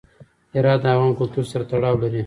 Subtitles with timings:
[0.55, 2.19] هرات د افغان کلتور سره تړاو لري.